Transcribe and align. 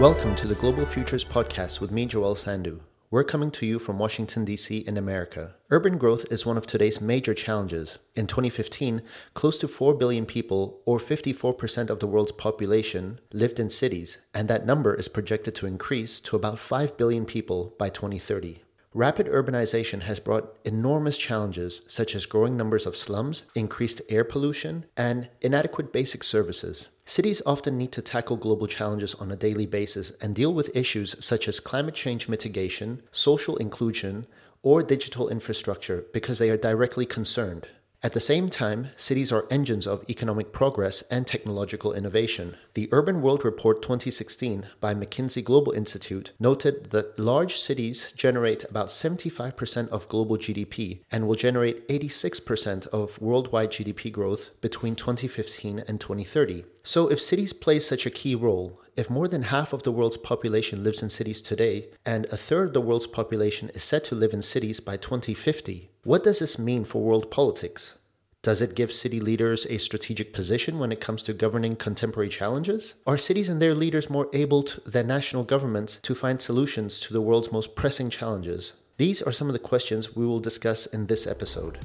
Welcome 0.00 0.34
to 0.36 0.46
the 0.46 0.54
Global 0.54 0.86
Futures 0.86 1.26
Podcast 1.26 1.78
with 1.78 1.90
me, 1.90 2.06
Joel 2.06 2.34
Sandu. 2.34 2.80
We're 3.10 3.22
coming 3.22 3.50
to 3.50 3.66
you 3.66 3.78
from 3.78 3.98
Washington, 3.98 4.46
D.C., 4.46 4.78
in 4.78 4.96
America. 4.96 5.56
Urban 5.68 5.98
growth 5.98 6.24
is 6.30 6.46
one 6.46 6.56
of 6.56 6.66
today's 6.66 7.02
major 7.02 7.34
challenges. 7.34 7.98
In 8.16 8.26
2015, 8.26 9.02
close 9.34 9.58
to 9.58 9.68
4 9.68 9.92
billion 9.92 10.24
people, 10.24 10.80
or 10.86 10.98
54% 10.98 11.90
of 11.90 12.00
the 12.00 12.06
world's 12.06 12.32
population, 12.32 13.20
lived 13.30 13.60
in 13.60 13.68
cities, 13.68 14.16
and 14.32 14.48
that 14.48 14.64
number 14.64 14.94
is 14.94 15.06
projected 15.06 15.54
to 15.56 15.66
increase 15.66 16.18
to 16.20 16.34
about 16.34 16.58
5 16.58 16.96
billion 16.96 17.26
people 17.26 17.74
by 17.78 17.90
2030. 17.90 18.62
Rapid 18.94 19.26
urbanization 19.26 20.04
has 20.04 20.18
brought 20.18 20.56
enormous 20.64 21.18
challenges 21.18 21.82
such 21.88 22.14
as 22.14 22.24
growing 22.24 22.56
numbers 22.56 22.86
of 22.86 22.96
slums, 22.96 23.42
increased 23.54 24.00
air 24.08 24.24
pollution, 24.24 24.86
and 24.96 25.28
inadequate 25.42 25.92
basic 25.92 26.24
services. 26.24 26.88
Cities 27.10 27.42
often 27.44 27.76
need 27.76 27.90
to 27.90 28.02
tackle 28.02 28.36
global 28.36 28.68
challenges 28.68 29.16
on 29.16 29.32
a 29.32 29.36
daily 29.36 29.66
basis 29.66 30.12
and 30.20 30.32
deal 30.32 30.54
with 30.54 30.76
issues 30.76 31.16
such 31.18 31.48
as 31.48 31.58
climate 31.58 31.96
change 31.96 32.28
mitigation, 32.28 33.02
social 33.10 33.56
inclusion, 33.56 34.28
or 34.62 34.80
digital 34.84 35.28
infrastructure 35.28 36.04
because 36.12 36.38
they 36.38 36.50
are 36.50 36.56
directly 36.56 37.04
concerned. 37.04 37.66
At 38.02 38.14
the 38.14 38.20
same 38.20 38.48
time, 38.48 38.88
cities 38.96 39.30
are 39.30 39.46
engines 39.50 39.86
of 39.86 40.08
economic 40.08 40.52
progress 40.52 41.02
and 41.10 41.26
technological 41.26 41.92
innovation. 41.92 42.56
The 42.72 42.88
Urban 42.92 43.20
World 43.20 43.44
Report 43.44 43.82
2016 43.82 44.68
by 44.80 44.94
McKinsey 44.94 45.44
Global 45.44 45.72
Institute 45.72 46.32
noted 46.40 46.92
that 46.92 47.18
large 47.18 47.58
cities 47.58 48.12
generate 48.12 48.64
about 48.64 48.88
75% 48.88 49.88
of 49.90 50.08
global 50.08 50.38
GDP 50.38 51.00
and 51.12 51.28
will 51.28 51.34
generate 51.34 51.86
86% 51.88 52.86
of 52.86 53.20
worldwide 53.20 53.72
GDP 53.72 54.10
growth 54.10 54.58
between 54.62 54.96
2015 54.96 55.84
and 55.86 56.00
2030. 56.00 56.64
So, 56.82 57.08
if 57.08 57.20
cities 57.20 57.52
play 57.52 57.80
such 57.80 58.06
a 58.06 58.10
key 58.10 58.34
role, 58.34 58.80
if 58.96 59.10
more 59.10 59.28
than 59.28 59.44
half 59.44 59.74
of 59.74 59.82
the 59.82 59.92
world's 59.92 60.16
population 60.16 60.82
lives 60.82 61.02
in 61.02 61.10
cities 61.10 61.42
today, 61.42 61.88
and 62.06 62.24
a 62.26 62.38
third 62.38 62.68
of 62.68 62.72
the 62.74 62.80
world's 62.80 63.06
population 63.06 63.70
is 63.74 63.84
set 63.84 64.04
to 64.04 64.14
live 64.14 64.32
in 64.32 64.40
cities 64.40 64.80
by 64.80 64.96
2050, 64.96 65.89
what 66.02 66.24
does 66.24 66.38
this 66.38 66.58
mean 66.58 66.86
for 66.86 67.02
world 67.02 67.30
politics? 67.30 67.94
Does 68.42 68.62
it 68.62 68.74
give 68.74 68.90
city 68.90 69.20
leaders 69.20 69.66
a 69.66 69.76
strategic 69.76 70.32
position 70.32 70.78
when 70.78 70.92
it 70.92 71.00
comes 71.00 71.22
to 71.24 71.34
governing 71.34 71.76
contemporary 71.76 72.30
challenges? 72.30 72.94
Are 73.06 73.18
cities 73.18 73.50
and 73.50 73.60
their 73.60 73.74
leaders 73.74 74.08
more 74.08 74.30
able 74.32 74.62
to, 74.62 74.80
than 74.88 75.06
national 75.06 75.44
governments 75.44 75.98
to 76.02 76.14
find 76.14 76.40
solutions 76.40 77.00
to 77.00 77.12
the 77.12 77.20
world's 77.20 77.52
most 77.52 77.76
pressing 77.76 78.08
challenges? 78.08 78.72
These 78.96 79.20
are 79.20 79.32
some 79.32 79.48
of 79.48 79.52
the 79.52 79.58
questions 79.58 80.16
we 80.16 80.24
will 80.24 80.40
discuss 80.40 80.86
in 80.86 81.06
this 81.06 81.26
episode. 81.26 81.80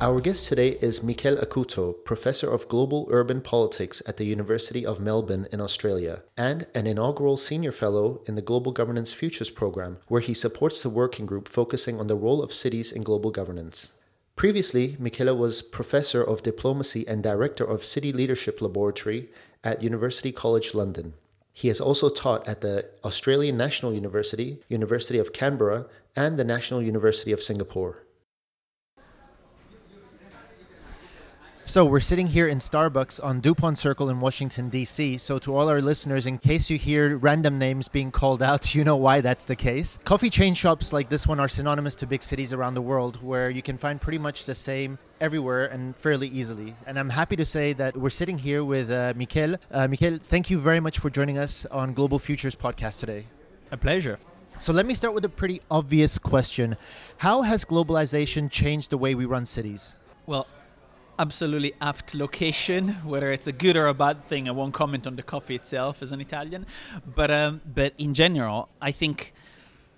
Our 0.00 0.20
guest 0.20 0.46
today 0.46 0.78
is 0.80 1.02
Michele 1.02 1.38
Acuto, 1.38 1.92
Professor 2.04 2.48
of 2.48 2.68
Global 2.68 3.08
Urban 3.10 3.40
Politics 3.40 4.00
at 4.06 4.16
the 4.16 4.26
University 4.26 4.86
of 4.86 5.00
Melbourne 5.00 5.48
in 5.50 5.60
Australia, 5.60 6.22
and 6.36 6.68
an 6.72 6.86
inaugural 6.86 7.36
Senior 7.36 7.72
Fellow 7.72 8.22
in 8.26 8.36
the 8.36 8.40
Global 8.40 8.70
Governance 8.70 9.12
Futures 9.12 9.50
Program, 9.50 9.98
where 10.06 10.20
he 10.20 10.34
supports 10.34 10.84
the 10.84 10.88
working 10.88 11.26
group 11.26 11.48
focusing 11.48 11.98
on 11.98 12.06
the 12.06 12.14
role 12.14 12.44
of 12.44 12.54
cities 12.54 12.92
in 12.92 13.02
global 13.02 13.32
governance. 13.32 13.90
Previously, 14.36 14.96
Michele 15.00 15.36
was 15.36 15.62
Professor 15.62 16.22
of 16.22 16.44
Diplomacy 16.44 17.04
and 17.08 17.20
Director 17.20 17.64
of 17.64 17.84
City 17.84 18.12
Leadership 18.12 18.62
Laboratory 18.62 19.28
at 19.64 19.82
University 19.82 20.30
College 20.30 20.74
London. 20.74 21.14
He 21.52 21.66
has 21.66 21.80
also 21.80 22.08
taught 22.08 22.46
at 22.46 22.60
the 22.60 22.88
Australian 23.02 23.56
National 23.56 23.92
University, 23.92 24.60
University 24.68 25.18
of 25.18 25.32
Canberra, 25.32 25.86
and 26.14 26.38
the 26.38 26.44
National 26.44 26.80
University 26.80 27.32
of 27.32 27.42
Singapore. 27.42 28.04
So 31.68 31.84
we're 31.84 32.00
sitting 32.00 32.28
here 32.28 32.48
in 32.48 32.60
Starbucks 32.60 33.22
on 33.22 33.40
Dupont 33.40 33.78
Circle 33.78 34.08
in 34.08 34.20
Washington 34.20 34.70
D.C. 34.70 35.18
So 35.18 35.38
to 35.40 35.54
all 35.54 35.68
our 35.68 35.82
listeners, 35.82 36.24
in 36.24 36.38
case 36.38 36.70
you 36.70 36.78
hear 36.78 37.18
random 37.18 37.58
names 37.58 37.88
being 37.88 38.10
called 38.10 38.42
out, 38.42 38.74
you 38.74 38.84
know 38.84 38.96
why 38.96 39.20
that's 39.20 39.44
the 39.44 39.54
case. 39.54 39.98
Coffee 40.04 40.30
chain 40.30 40.54
shops 40.54 40.94
like 40.94 41.10
this 41.10 41.26
one 41.26 41.38
are 41.38 41.46
synonymous 41.46 41.94
to 41.96 42.06
big 42.06 42.22
cities 42.22 42.54
around 42.54 42.72
the 42.72 42.80
world, 42.80 43.22
where 43.22 43.50
you 43.50 43.60
can 43.60 43.76
find 43.76 44.00
pretty 44.00 44.16
much 44.16 44.46
the 44.46 44.54
same 44.54 44.98
everywhere 45.20 45.66
and 45.66 45.94
fairly 45.94 46.28
easily. 46.28 46.74
And 46.86 46.98
I'm 46.98 47.10
happy 47.10 47.36
to 47.36 47.44
say 47.44 47.74
that 47.74 47.94
we're 47.94 48.08
sitting 48.08 48.38
here 48.38 48.64
with 48.64 48.90
uh, 48.90 49.12
Michele. 49.14 49.56
Uh, 49.70 49.86
Michele, 49.88 50.16
thank 50.16 50.48
you 50.48 50.58
very 50.58 50.80
much 50.80 50.98
for 50.98 51.10
joining 51.10 51.36
us 51.36 51.66
on 51.66 51.92
Global 51.92 52.18
Futures 52.18 52.56
podcast 52.56 53.00
today. 53.00 53.26
A 53.72 53.76
pleasure. 53.76 54.18
So 54.58 54.72
let 54.72 54.86
me 54.86 54.94
start 54.94 55.12
with 55.12 55.26
a 55.26 55.28
pretty 55.28 55.60
obvious 55.70 56.16
question: 56.16 56.78
How 57.18 57.42
has 57.42 57.66
globalization 57.66 58.50
changed 58.50 58.88
the 58.88 58.96
way 58.96 59.14
we 59.14 59.26
run 59.26 59.44
cities? 59.44 59.92
Well, 60.24 60.46
absolutely 61.18 61.72
apt 61.80 62.14
location, 62.14 62.90
whether 63.04 63.32
it's 63.32 63.46
a 63.46 63.52
good 63.52 63.76
or 63.76 63.86
a 63.86 63.94
bad 63.94 64.26
thing. 64.28 64.48
I 64.48 64.52
won't 64.52 64.74
comment 64.74 65.06
on 65.06 65.16
the 65.16 65.22
coffee 65.22 65.54
itself 65.54 66.02
as 66.02 66.12
an 66.12 66.20
Italian, 66.20 66.66
but 67.14 67.30
um, 67.30 67.60
but 67.74 67.92
in 67.98 68.14
general, 68.14 68.68
I 68.80 68.92
think 68.92 69.34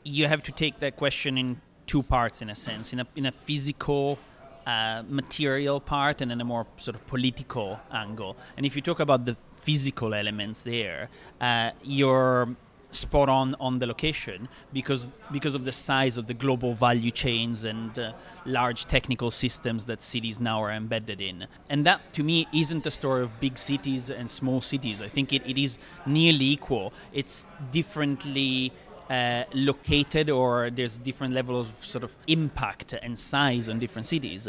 you 0.03 0.27
have 0.27 0.43
to 0.45 0.53
take 0.53 0.81
that 0.81 0.97
question 0.97 1.37
in 1.37 1.61
two 1.87 2.03
parts, 2.03 2.43
in 2.43 2.51
a 2.51 2.55
sense, 2.55 2.93
in 2.93 3.01
a 3.01 3.07
in 3.17 3.27
a 3.27 3.33
physical. 3.33 4.19
Uh, 4.67 5.03
material 5.09 5.81
part 5.81 6.21
and 6.21 6.31
then 6.31 6.41
a 6.41 6.45
more 6.45 6.67
sort 6.77 6.95
of 6.95 7.05
political 7.07 7.81
angle. 7.91 8.37
And 8.57 8.67
if 8.67 8.77
you 8.77 8.83
talk 8.83 9.01
about 9.01 9.25
the 9.25 9.35
physical 9.63 10.13
elements 10.13 10.63
there, 10.63 11.09
uh, 11.41 11.71
you're 11.83 12.55
spot 12.91 13.29
on 13.29 13.55
on 13.61 13.79
the 13.79 13.87
location 13.87 14.49
because 14.73 15.09
because 15.33 15.55
of 15.55 15.65
the 15.65 15.73
size 15.73 16.19
of 16.19 16.27
the 16.27 16.35
global 16.35 16.75
value 16.75 17.11
chains 17.11 17.65
and 17.65 17.99
uh, 17.99 18.13
large 18.45 18.87
technical 18.87 19.31
systems 19.31 19.87
that 19.87 20.03
cities 20.03 20.41
now 20.41 20.63
are 20.63 20.73
embedded 20.73 21.21
in. 21.21 21.47
And 21.69 21.87
that 21.87 22.13
to 22.15 22.23
me 22.23 22.49
isn't 22.53 22.87
a 22.87 22.91
story 22.91 23.23
of 23.23 23.41
big 23.41 23.59
cities 23.59 24.11
and 24.11 24.29
small 24.29 24.61
cities. 24.61 25.01
I 25.03 25.09
think 25.09 25.33
it, 25.33 25.43
it 25.47 25.59
is 25.59 25.79
nearly 26.07 26.47
equal. 26.47 26.93
It's 27.13 27.47
differently 27.71 28.73
uh, 29.11 29.43
located 29.53 30.31
or 30.31 30.71
there's 30.71 30.97
different 30.97 31.35
levels 31.35 31.69
of 31.69 31.85
sort 31.85 32.05
of 32.05 32.15
impact 32.29 32.93
and 32.93 33.19
size 33.19 33.69
on 33.69 33.79
different 33.79 34.07
cities. 34.07 34.49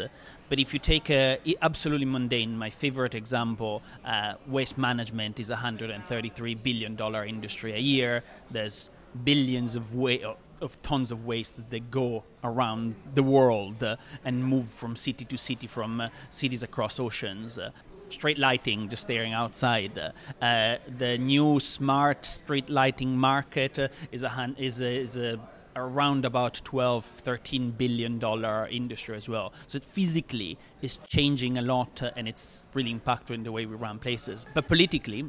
But 0.52 0.60
if 0.60 0.74
you 0.74 0.78
take 0.78 1.08
a 1.08 1.38
absolutely 1.62 2.04
mundane, 2.04 2.58
my 2.58 2.68
favorite 2.68 3.14
example, 3.14 3.82
uh, 4.04 4.34
waste 4.46 4.76
management 4.76 5.40
is 5.40 5.48
a 5.48 5.54
133 5.54 6.54
billion 6.56 6.94
dollar 6.94 7.24
industry 7.24 7.72
a 7.72 7.78
year. 7.78 8.22
There's 8.50 8.90
billions 9.24 9.76
of 9.76 9.94
wa- 9.94 10.36
of 10.60 10.82
tons 10.82 11.10
of 11.10 11.24
waste 11.24 11.70
that 11.70 11.90
go 11.90 12.24
around 12.44 12.96
the 13.14 13.22
world 13.22 13.82
uh, 13.82 13.96
and 14.26 14.44
move 14.44 14.68
from 14.68 14.94
city 14.94 15.24
to 15.24 15.38
city, 15.38 15.66
from 15.66 16.02
uh, 16.02 16.10
cities 16.28 16.62
across 16.62 17.00
oceans. 17.00 17.58
Uh, 17.58 17.70
street 18.10 18.36
lighting, 18.36 18.90
just 18.90 19.04
staring 19.04 19.32
outside. 19.32 19.98
Uh, 19.98 20.76
the 20.98 21.16
new 21.16 21.60
smart 21.60 22.26
street 22.26 22.68
lighting 22.68 23.16
market 23.16 23.78
uh, 23.78 23.88
is 24.10 24.22
a 24.22 24.54
is 24.58 24.82
a, 24.82 24.96
is 25.00 25.16
a 25.16 25.40
around 25.76 26.24
about 26.24 26.60
12 26.64 27.04
13 27.04 27.70
billion 27.72 28.18
dollar 28.18 28.68
industry 28.70 29.16
as 29.16 29.28
well 29.28 29.52
so 29.66 29.76
it 29.76 29.84
physically 29.84 30.58
is 30.80 30.98
changing 31.06 31.58
a 31.58 31.62
lot 31.62 32.02
uh, 32.02 32.10
and 32.16 32.28
it's 32.28 32.64
really 32.74 32.94
impacting 32.94 33.44
the 33.44 33.52
way 33.52 33.66
we 33.66 33.74
run 33.74 33.98
places 33.98 34.46
but 34.54 34.68
politically 34.68 35.24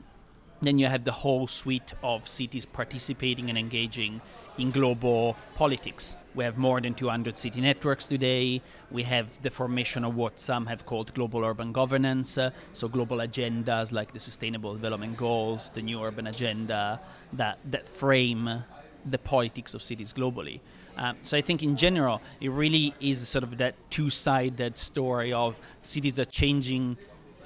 then 0.66 0.80
you 0.80 0.88
have 0.88 1.04
the 1.04 1.12
whole 1.12 1.48
suite 1.48 1.94
of 2.04 2.28
cities 2.28 2.66
participating 2.66 3.50
and 3.50 3.58
engaging 3.58 4.22
in 4.58 4.72
global 4.72 5.36
politics. 5.56 6.16
We 6.36 6.44
have 6.44 6.58
more 6.58 6.80
than 6.82 6.94
200 6.94 7.38
city 7.38 7.62
networks 7.62 8.08
today. 8.08 8.62
We 8.90 9.04
have 9.04 9.42
the 9.42 9.50
formation 9.50 10.04
of 10.04 10.16
what 10.16 10.40
some 10.40 10.66
have 10.68 10.86
called 10.86 11.14
global 11.14 11.44
urban 11.44 11.74
governance, 11.74 12.38
uh, 12.38 12.52
so 12.72 12.88
global 12.88 13.18
agendas 13.18 13.92
like 13.92 14.14
the 14.14 14.20
Sustainable 14.20 14.74
Development 14.74 15.18
Goals, 15.18 15.70
the 15.74 15.82
New 15.82 16.02
Urban 16.02 16.28
Agenda, 16.28 17.00
that, 17.34 17.60
that 17.66 17.88
frame 17.88 18.64
the 19.06 19.18
politics 19.18 19.74
of 19.74 19.82
cities 19.82 20.14
globally. 20.14 20.60
Um, 20.98 21.18
so 21.24 21.38
I 21.38 21.42
think 21.42 21.64
in 21.64 21.76
general, 21.76 22.22
it 22.40 22.50
really 22.50 22.94
is 23.00 23.28
sort 23.28 23.44
of 23.44 23.58
that 23.58 23.76
two-sided 23.90 24.78
story 24.78 25.34
of 25.34 25.60
cities 25.82 26.20
are 26.20 26.26
changing 26.26 26.98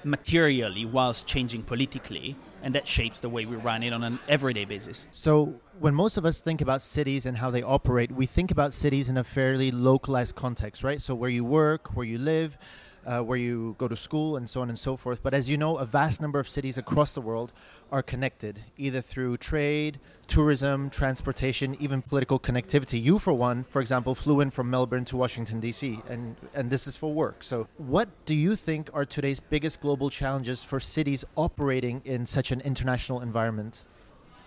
materially 0.04 0.86
whilst 0.86 1.26
changing 1.26 1.64
politically 1.64 2.36
and 2.64 2.76
that 2.76 2.88
shapes 2.88 3.20
the 3.20 3.30
way 3.30 3.46
we 3.46 3.56
run 3.56 3.84
it 3.84 3.94
on 3.94 4.04
an 4.04 4.20
everyday 4.28 4.66
basis. 4.66 5.08
So, 5.12 5.56
when 5.80 5.94
most 5.94 6.18
of 6.18 6.26
us 6.26 6.42
think 6.42 6.62
about 6.62 6.82
cities 6.82 7.26
and 7.26 7.38
how 7.38 7.52
they 7.52 7.62
operate, 7.62 8.12
we 8.12 8.26
think 8.26 8.52
about 8.52 8.74
cities 8.74 9.10
in 9.10 9.18
a 9.18 9.24
fairly 9.24 9.72
localized 9.72 10.36
context, 10.36 10.84
right? 10.84 11.02
So, 11.02 11.14
where 11.14 11.30
you 11.30 11.44
work, 11.44 11.96
where 11.96 12.06
you 12.06 12.18
live, 12.18 12.58
uh, 13.08 13.22
where 13.22 13.38
you 13.38 13.76
go 13.78 13.88
to 13.88 13.96
school, 13.96 14.36
and 14.36 14.50
so 14.50 14.62
on 14.62 14.70
and 14.70 14.78
so 14.78 14.98
forth. 14.98 15.24
But 15.24 15.34
as 15.34 15.50
you 15.50 15.58
know, 15.58 15.78
a 15.78 15.86
vast 15.86 16.22
number 16.22 16.40
of 16.40 16.50
cities 16.50 16.78
across 16.78 17.14
the 17.14 17.22
world 17.22 17.54
are 17.90 18.04
connected, 18.04 18.60
either 18.78 19.02
through 19.02 19.38
trade, 19.38 20.00
tourism, 20.28 20.90
transportation, 20.90 21.78
even 21.80 22.02
political 22.02 22.38
connectivity. 22.38 23.02
You, 23.02 23.18
for 23.18 23.32
one, 23.32 23.64
for 23.70 23.82
example, 23.82 24.14
flew 24.14 24.42
in 24.42 24.52
from 24.52 24.70
Melbourne 24.70 25.06
to 25.06 25.16
Washington, 25.16 25.62
D.C., 25.62 26.00
and, 26.10 26.36
and 26.54 26.70
this 26.70 26.86
is 26.86 26.98
for 26.98 27.14
work. 27.14 27.44
So, 27.44 27.68
what 27.78 28.10
do 28.26 28.36
you 28.36 28.58
think 28.58 28.90
are 28.94 29.06
today's 29.06 29.40
biggest 29.40 29.80
global 29.80 30.10
challenges 30.10 30.64
for 30.64 30.82
cities 30.82 31.24
operating 31.38 32.02
in 32.04 32.26
such 32.26 32.52
an 32.52 32.60
international 32.62 33.22
environment? 33.22 33.86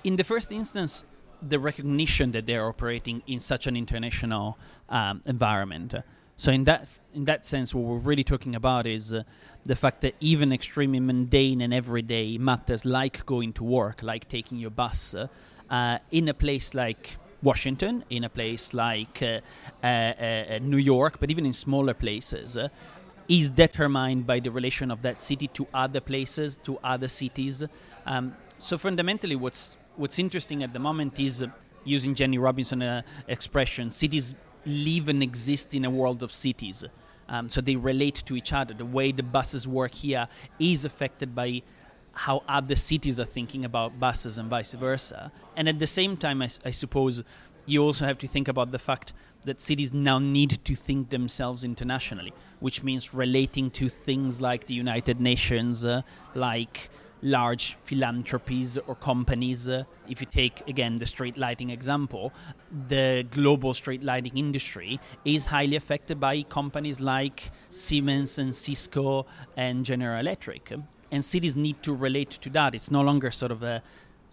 In 0.04 0.16
the 0.16 0.24
first 0.24 0.52
instance, 0.52 1.06
the 1.40 1.58
recognition 1.58 2.32
that 2.32 2.44
they're 2.44 2.66
operating 2.66 3.22
in 3.26 3.40
such 3.40 3.66
an 3.66 3.74
international 3.74 4.58
um, 4.90 5.22
environment. 5.24 5.94
So 6.40 6.50
in 6.52 6.64
that 6.64 6.88
in 7.12 7.26
that 7.26 7.44
sense, 7.44 7.75
what 7.75 7.84
we're 7.84 7.98
really 7.98 8.25
talking 8.25 8.54
about 8.54 8.87
is 8.87 9.12
uh, 9.12 9.25
the 9.64 9.76
fact 9.76 10.00
that 10.00 10.14
even 10.20 10.54
extremely 10.54 10.98
mundane 10.98 11.60
and 11.60 11.75
everyday 11.75 12.38
matters 12.38 12.87
like 12.87 13.26
going 13.26 13.52
to 13.54 13.64
work, 13.64 14.02
like 14.02 14.26
taking 14.26 14.56
your 14.56 14.70
bus, 14.70 15.14
uh, 15.14 15.26
uh, 15.69 15.98
in 16.10 16.31
a 16.31 16.32
place 16.32 16.72
like 16.72 17.19
Washington, 17.42 18.04
in 18.08 18.25
a 18.25 18.31
place 18.31 18.72
like 18.72 19.22
uh, 19.22 19.87
uh, 19.87 20.58
New 20.62 20.78
York, 20.78 21.20
but 21.20 21.31
even 21.31 21.44
in 21.44 21.52
smaller 21.52 21.92
places, 21.92 22.56
is 23.28 23.50
determined 23.50 24.26
by 24.26 24.40
the 24.40 24.50
relation 24.50 24.90
of 24.90 25.02
that 25.02 25.20
city 25.20 25.48
to 25.48 25.66
other 25.75 26.00
places, 26.00 26.56
to 26.64 26.78
other 26.82 27.08
cities. 27.08 27.62
Um, 28.06 28.34
so 28.58 28.78
fundamentally, 28.78 29.37
what's 29.37 29.76
what's 29.96 30.19
interesting 30.19 30.62
at 30.62 30.72
the 30.72 30.78
moment 30.78 31.20
is 31.20 31.44
using 31.84 32.14
Jenny 32.14 32.38
Robinson 32.38 33.02
expression: 33.28 33.90
cities 33.92 34.34
live 34.66 35.08
and 35.08 35.22
exist 35.22 35.74
in 35.74 35.84
a 35.84 35.90
world 35.90 36.22
of 36.22 36.32
cities. 36.32 36.84
Um, 37.28 37.48
so 37.48 37.60
they 37.60 37.76
relate 37.76 38.22
to 38.26 38.36
each 38.36 38.52
other. 38.52 38.74
The 38.74 38.84
way 38.84 39.12
the 39.12 39.22
buses 39.22 39.66
work 39.66 39.94
here 39.94 40.28
is 40.58 40.84
affected 40.84 41.34
by 41.34 41.62
how 42.12 42.42
other 42.48 42.76
cities 42.76 43.20
are 43.20 43.24
thinking 43.24 43.64
about 43.64 44.00
buses 44.00 44.36
and 44.36 44.50
vice 44.50 44.72
versa. 44.72 45.30
And 45.56 45.68
at 45.68 45.78
the 45.78 45.86
same 45.86 46.16
time, 46.16 46.42
I, 46.42 46.50
I, 46.64 46.72
suppose 46.72 47.22
you 47.66 47.82
also 47.82 48.04
have 48.04 48.18
to 48.18 48.26
think 48.26 48.48
about 48.48 48.72
the 48.72 48.78
fact 48.78 49.12
that 49.44 49.60
cities 49.60 49.92
now 49.92 50.18
need 50.18 50.58
to 50.64 50.74
think 50.74 51.10
themselves 51.10 51.62
internationally, 51.64 52.32
which 52.58 52.82
means 52.82 53.14
relating 53.14 53.70
to 53.70 53.88
things 53.88 54.40
like 54.40 54.66
the 54.66 54.74
United 54.74 55.20
Nations, 55.20 55.84
uh, 55.84 56.02
like 56.34 56.90
large 57.22 57.76
philanthropies 57.84 58.78
or 58.87 58.94
companies. 58.94 59.69
Uh, 59.69 59.84
if 60.08 60.20
you 60.20 60.26
take 60.26 60.67
again 60.69 60.96
the 60.96 61.06
street 61.06 61.37
lighting 61.37 61.70
example, 61.70 62.32
the 62.88 63.26
global 63.31 63.75
street 63.75 64.02
lighting 64.02 64.37
industry 64.37 65.00
is 65.25 65.46
highly 65.46 65.76
affected 65.76 66.19
by 66.19 66.43
companies 66.43 67.00
like 67.00 67.50
Siemens 67.69 68.38
and 68.38 68.55
Cisco 68.55 69.26
and 69.56 69.84
General 69.84 70.20
Electric. 70.20 70.72
And 71.12 71.25
cities 71.25 71.56
need 71.56 71.82
to 71.82 71.94
relate 71.94 72.31
to 72.31 72.50
that. 72.50 72.75
It's 72.75 72.90
no 72.90 73.02
longer 73.02 73.31
sort 73.31 73.52
of 73.52 73.62
a 73.62 73.82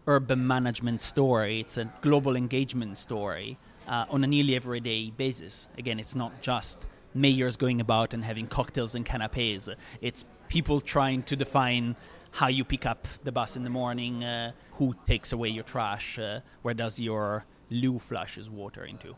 urban 0.05 0.47
management 0.47 1.01
story, 1.01 1.59
it's 1.59 1.77
a 1.77 1.91
global 2.01 2.35
engagement 2.37 2.97
story 2.97 3.57
uh, 3.87 4.05
on 4.09 4.23
a 4.23 4.27
nearly 4.27 4.55
everyday 4.55 5.11
basis. 5.11 5.67
Again, 5.77 5.99
it's 5.99 6.15
not 6.15 6.41
just 6.41 6.87
mayors 7.13 7.57
going 7.57 7.81
about 7.81 8.13
and 8.13 8.23
having 8.23 8.47
cocktails 8.47 8.95
and 8.95 9.05
canapes. 9.05 9.69
It's 10.01 10.23
people 10.47 10.79
trying 10.79 11.23
to 11.23 11.35
define 11.35 11.95
how 12.37 12.45
you 12.45 12.63
pick 12.63 12.85
up 12.85 13.07
the 13.23 13.31
bus 13.31 13.55
in 13.55 13.63
the 13.63 13.69
morning, 13.69 14.23
uh, 14.23 14.51
who 14.73 14.95
takes 15.07 15.33
away 15.33 15.49
your 15.49 15.63
trash, 15.63 16.19
uh, 16.19 16.39
where 16.61 16.75
does 16.75 16.99
your 16.99 17.43
loo 17.71 17.97
flushes 17.97 18.47
water 18.47 18.85
into. 18.85 19.15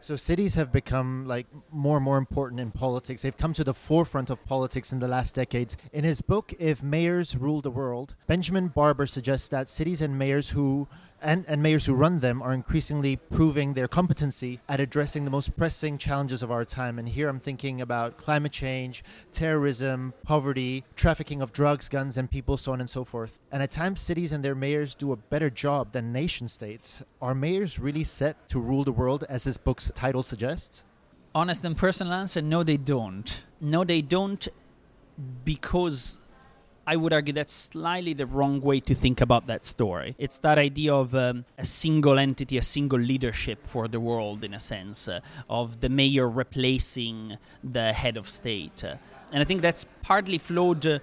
So 0.00 0.16
cities 0.16 0.54
have 0.56 0.72
become 0.72 1.26
like 1.28 1.46
more 1.70 1.96
and 1.96 2.04
more 2.04 2.18
important 2.18 2.60
in 2.60 2.72
politics. 2.72 3.22
They've 3.22 3.36
come 3.36 3.52
to 3.54 3.62
the 3.62 3.72
forefront 3.72 4.30
of 4.30 4.44
politics 4.44 4.90
in 4.92 4.98
the 4.98 5.06
last 5.06 5.36
decades. 5.36 5.76
In 5.92 6.02
his 6.02 6.20
book 6.20 6.54
If 6.58 6.82
Mayors 6.82 7.36
Rule 7.36 7.60
the 7.60 7.70
World, 7.70 8.16
Benjamin 8.26 8.66
Barber 8.66 9.06
suggests 9.06 9.48
that 9.50 9.68
cities 9.68 10.02
and 10.02 10.18
mayors 10.18 10.50
who 10.50 10.88
and, 11.26 11.44
and 11.48 11.60
mayors 11.60 11.84
who 11.84 11.92
run 11.92 12.20
them 12.20 12.40
are 12.40 12.52
increasingly 12.52 13.16
proving 13.16 13.74
their 13.74 13.88
competency 13.88 14.60
at 14.68 14.78
addressing 14.78 15.24
the 15.24 15.30
most 15.30 15.56
pressing 15.56 15.98
challenges 15.98 16.40
of 16.40 16.52
our 16.52 16.64
time. 16.64 17.00
And 17.00 17.08
here 17.08 17.28
I'm 17.28 17.40
thinking 17.40 17.80
about 17.80 18.16
climate 18.16 18.52
change, 18.52 19.02
terrorism, 19.32 20.14
poverty, 20.22 20.84
trafficking 20.94 21.42
of 21.42 21.52
drugs, 21.52 21.88
guns, 21.88 22.16
and 22.16 22.30
people, 22.30 22.56
so 22.56 22.72
on 22.72 22.80
and 22.80 22.88
so 22.88 23.04
forth. 23.04 23.40
And 23.50 23.60
at 23.60 23.72
times, 23.72 24.00
cities 24.00 24.30
and 24.30 24.44
their 24.44 24.54
mayors 24.54 24.94
do 24.94 25.10
a 25.10 25.16
better 25.16 25.50
job 25.50 25.90
than 25.90 26.12
nation 26.12 26.46
states. 26.46 27.02
Are 27.20 27.34
mayors 27.34 27.80
really 27.80 28.04
set 28.04 28.46
to 28.50 28.60
rule 28.60 28.84
the 28.84 28.92
world, 28.92 29.24
as 29.28 29.42
this 29.42 29.56
book's 29.56 29.90
title 29.96 30.22
suggests? 30.22 30.84
Honest 31.34 31.64
and 31.64 31.76
personal 31.76 32.12
answer 32.12 32.40
no, 32.40 32.62
they 32.62 32.76
don't. 32.76 33.42
No, 33.60 33.82
they 33.82 34.00
don't 34.00 34.46
because 35.44 36.20
I 36.86 36.94
would 36.94 37.12
argue 37.12 37.34
that's 37.34 37.52
slightly 37.52 38.12
the 38.12 38.26
wrong 38.26 38.60
way 38.60 38.78
to 38.80 38.94
think 38.94 39.20
about 39.20 39.48
that 39.48 39.66
story. 39.66 40.14
It's 40.18 40.38
that 40.40 40.56
idea 40.56 40.94
of 40.94 41.14
um, 41.14 41.44
a 41.58 41.66
single 41.66 42.16
entity, 42.18 42.58
a 42.58 42.62
single 42.62 43.00
leadership 43.00 43.66
for 43.66 43.88
the 43.88 43.98
world, 43.98 44.44
in 44.44 44.54
a 44.54 44.60
sense, 44.60 45.08
uh, 45.08 45.20
of 45.50 45.80
the 45.80 45.88
mayor 45.88 46.28
replacing 46.28 47.38
the 47.64 47.92
head 47.92 48.16
of 48.16 48.28
state. 48.28 48.84
Uh, 48.84 48.96
and 49.32 49.42
I 49.42 49.44
think 49.44 49.62
that's 49.62 49.84
partly 50.02 50.38
flawed. 50.38 50.86
Uh, 50.86 50.98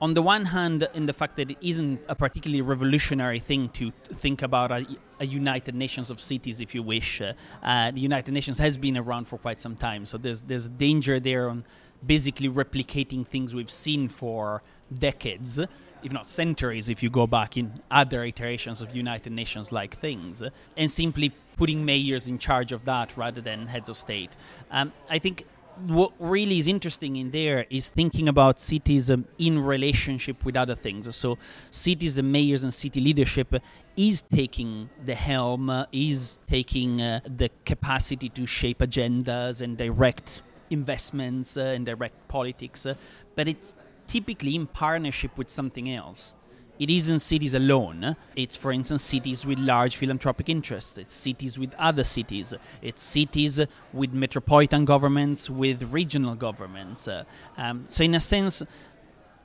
on 0.00 0.12
the 0.12 0.22
one 0.22 0.46
hand, 0.46 0.86
in 0.92 1.06
the 1.06 1.12
fact 1.12 1.36
that 1.36 1.50
it 1.50 1.58
isn't 1.60 2.00
a 2.08 2.14
particularly 2.14 2.60
revolutionary 2.60 3.40
thing 3.40 3.68
to 3.70 3.92
think 4.12 4.42
about 4.42 4.70
a, 4.70 4.86
a 5.20 5.26
United 5.26 5.74
Nations 5.74 6.10
of 6.10 6.20
cities, 6.20 6.60
if 6.60 6.74
you 6.74 6.82
wish. 6.82 7.20
Uh, 7.20 7.32
uh, 7.62 7.90
the 7.90 8.00
United 8.00 8.32
Nations 8.32 8.58
has 8.58 8.76
been 8.76 8.98
around 8.98 9.26
for 9.28 9.38
quite 9.38 9.60
some 9.60 9.76
time, 9.76 10.04
so 10.04 10.18
there's 10.18 10.42
there's 10.42 10.68
danger 10.68 11.20
there 11.20 11.48
on 11.48 11.64
basically 12.06 12.48
replicating 12.48 13.26
things 13.26 13.54
we've 13.54 13.70
seen 13.70 14.08
for 14.08 14.62
decades, 14.92 15.58
if 16.02 16.12
not 16.12 16.28
centuries, 16.28 16.88
if 16.88 17.02
you 17.02 17.10
go 17.10 17.26
back 17.26 17.56
in 17.56 17.72
other 17.90 18.24
iterations 18.24 18.82
of 18.82 18.94
United 18.94 19.32
Nations 19.32 19.72
like 19.72 19.96
things, 19.96 20.42
and 20.76 20.90
simply 20.90 21.32
putting 21.56 21.84
mayors 21.84 22.26
in 22.26 22.38
charge 22.38 22.72
of 22.72 22.84
that 22.84 23.16
rather 23.16 23.40
than 23.40 23.66
heads 23.66 23.88
of 23.88 23.96
state. 23.96 24.36
Um, 24.70 24.92
I 25.08 25.18
think 25.18 25.46
what 25.86 26.12
really 26.18 26.58
is 26.58 26.68
interesting 26.68 27.16
in 27.16 27.30
there 27.30 27.66
is 27.68 27.88
thinking 27.88 28.28
about 28.28 28.60
cities 28.60 29.10
um, 29.10 29.26
in 29.38 29.58
relationship 29.58 30.44
with 30.44 30.56
other 30.56 30.74
things. 30.74 31.14
So, 31.16 31.38
cities 31.70 32.18
and 32.18 32.30
mayors 32.30 32.62
and 32.62 32.72
city 32.72 33.00
leadership 33.00 33.54
is 33.96 34.22
taking 34.22 34.88
the 35.04 35.14
helm, 35.14 35.70
uh, 35.70 35.86
is 35.92 36.38
taking 36.46 37.00
uh, 37.00 37.20
the 37.24 37.50
capacity 37.64 38.28
to 38.30 38.46
shape 38.46 38.78
agendas 38.78 39.60
and 39.60 39.76
direct 39.76 40.42
investments 40.70 41.56
uh, 41.56 41.60
and 41.60 41.86
direct 41.86 42.28
politics, 42.28 42.86
uh, 42.86 42.94
but 43.34 43.48
it's 43.48 43.74
typically 44.06 44.54
in 44.54 44.66
partnership 44.66 45.36
with 45.38 45.50
something 45.50 45.90
else. 45.90 46.34
It 46.78 46.90
isn't 46.90 47.20
cities 47.20 47.54
alone. 47.54 48.16
It's, 48.34 48.56
for 48.56 48.72
instance, 48.72 49.02
cities 49.02 49.46
with 49.46 49.60
large 49.60 49.96
philanthropic 49.96 50.48
interests. 50.48 50.98
It's 50.98 51.12
cities 51.12 51.56
with 51.56 51.72
other 51.78 52.02
cities. 52.02 52.52
It's 52.82 53.00
cities 53.00 53.60
with 53.92 54.12
metropolitan 54.12 54.84
governments, 54.84 55.48
with 55.48 55.84
regional 55.84 56.34
governments. 56.34 57.06
Uh, 57.06 57.24
um, 57.56 57.84
so, 57.88 58.02
in 58.02 58.16
a 58.16 58.20
sense, 58.20 58.62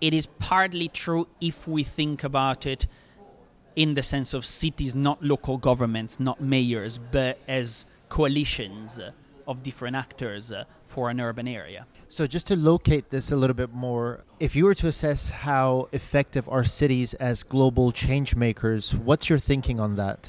it 0.01 0.13
is 0.13 0.25
partly 0.39 0.87
true 0.87 1.27
if 1.39 1.67
we 1.67 1.83
think 1.83 2.23
about 2.23 2.65
it 2.65 2.87
in 3.75 3.93
the 3.93 4.03
sense 4.03 4.33
of 4.33 4.43
cities, 4.43 4.95
not 4.95 5.23
local 5.23 5.57
governments, 5.57 6.19
not 6.19 6.41
mayors, 6.41 6.99
but 7.11 7.37
as 7.47 7.85
coalitions 8.09 8.99
of 9.49 9.63
different 9.63 9.95
actors 9.95 10.51
uh, 10.51 10.63
for 10.87 11.09
an 11.09 11.19
urban 11.19 11.47
area. 11.47 11.85
So, 12.07 12.27
just 12.27 12.47
to 12.47 12.55
locate 12.55 13.09
this 13.09 13.31
a 13.31 13.35
little 13.35 13.55
bit 13.55 13.73
more, 13.73 14.23
if 14.39 14.55
you 14.55 14.63
were 14.65 14.75
to 14.75 14.87
assess 14.87 15.29
how 15.29 15.89
effective 15.91 16.47
are 16.47 16.63
cities 16.63 17.15
as 17.15 17.43
global 17.43 17.91
change 17.91 18.35
makers, 18.35 18.95
what's 18.95 19.27
your 19.29 19.39
thinking 19.39 19.79
on 19.79 19.95
that? 19.95 20.21